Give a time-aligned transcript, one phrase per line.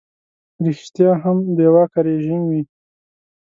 [0.65, 2.61] ریشتیا هم بې واکه رژیم وي.